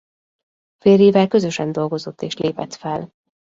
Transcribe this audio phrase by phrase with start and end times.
[0.77, 3.13] Férjével közösen dolgozott és lépett fel.